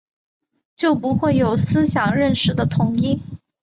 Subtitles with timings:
[0.75, 3.21] 就不会有思想认识的统一